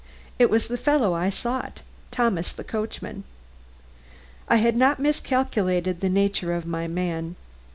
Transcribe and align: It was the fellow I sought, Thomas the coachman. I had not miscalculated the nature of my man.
It 0.39 0.49
was 0.49 0.67
the 0.67 0.77
fellow 0.79 1.13
I 1.13 1.29
sought, 1.29 1.83
Thomas 2.09 2.51
the 2.53 2.63
coachman. 2.63 3.23
I 4.47 4.55
had 4.55 4.75
not 4.75 4.99
miscalculated 4.99 6.01
the 6.01 6.09
nature 6.09 6.53
of 6.55 6.65
my 6.65 6.87
man. 6.87 7.35